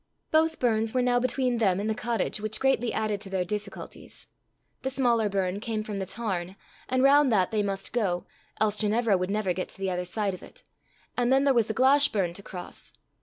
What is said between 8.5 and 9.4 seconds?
else Ginevra would